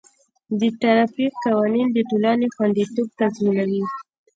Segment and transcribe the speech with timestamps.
[0.59, 3.83] د ټرافیک قوانین د ټولنې خوندیتوب تضمینوي.